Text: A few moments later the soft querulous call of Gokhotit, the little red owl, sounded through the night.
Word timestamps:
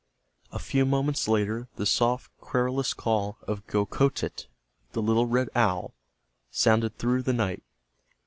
A 0.51 0.57
few 0.57 0.83
moments 0.83 1.27
later 1.27 1.67
the 1.75 1.85
soft 1.85 2.31
querulous 2.39 2.91
call 2.91 3.37
of 3.43 3.67
Gokhotit, 3.67 4.47
the 4.93 5.01
little 5.03 5.27
red 5.27 5.49
owl, 5.53 5.93
sounded 6.49 6.97
through 6.97 7.21
the 7.21 7.33
night. 7.33 7.61